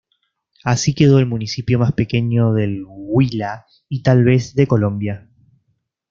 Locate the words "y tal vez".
3.87-4.55